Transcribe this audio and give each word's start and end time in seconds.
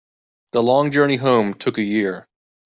The 0.53 0.63
long 0.63 0.89
journey 0.89 1.17
home 1.17 1.53
took 1.53 1.77
a 1.77 1.83
year. 1.83 2.27